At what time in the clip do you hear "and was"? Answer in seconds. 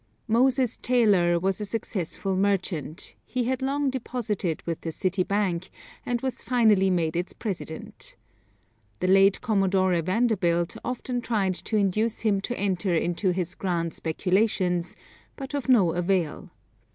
6.03-6.41